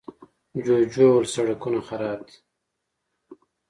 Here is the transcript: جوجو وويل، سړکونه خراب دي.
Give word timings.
جوجو 0.65 1.05
وويل، 1.11 1.25
سړکونه 1.35 1.79
خراب 1.87 2.19
دي. 2.27 2.35